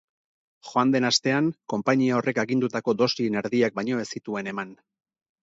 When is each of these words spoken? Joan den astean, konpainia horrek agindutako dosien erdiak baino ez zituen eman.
Joan 0.69 0.93
den 0.95 1.03
astean, 1.09 1.49
konpainia 1.73 2.15
horrek 2.21 2.41
agindutako 2.45 2.97
dosien 3.03 3.39
erdiak 3.43 3.79
baino 3.83 4.03
ez 4.07 4.09
zituen 4.19 4.53
eman. 4.57 4.75